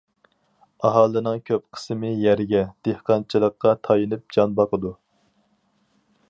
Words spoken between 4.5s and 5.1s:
باقىدۇ.